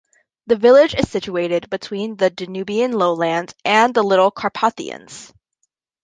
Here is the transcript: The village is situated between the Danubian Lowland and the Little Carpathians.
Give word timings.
The 0.47 0.55
village 0.55 0.95
is 0.95 1.11
situated 1.11 1.69
between 1.69 2.15
the 2.17 2.31
Danubian 2.31 2.91
Lowland 2.91 3.53
and 3.63 3.93
the 3.93 4.01
Little 4.01 4.31
Carpathians. 4.31 5.31